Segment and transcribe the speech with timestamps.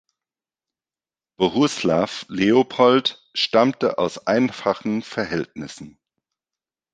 [1.37, 5.99] Bohuslav Leopold stammte aus einfachen Verhältnissen.